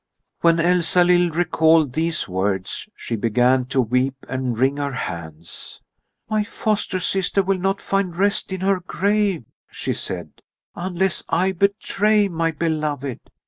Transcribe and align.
When 0.39 0.59
Elsalill 0.59 1.29
recalled 1.29 1.93
these 1.93 2.27
words 2.27 2.89
she 2.95 3.15
began 3.15 3.65
to 3.65 3.79
weep 3.79 4.15
and 4.27 4.57
wring 4.57 4.77
her 4.77 4.93
hands. 4.93 5.79
"My 6.27 6.43
foster 6.43 6.99
sister 6.99 7.43
will 7.43 7.59
not 7.59 7.79
find 7.79 8.15
rest 8.15 8.51
in 8.51 8.61
her 8.61 8.79
grave," 8.79 9.45
she 9.69 9.93
said, 9.93 10.41
"unless 10.73 11.23
I 11.29 11.51
betray 11.51 12.27
my 12.29 12.49
beloved. 12.49 13.19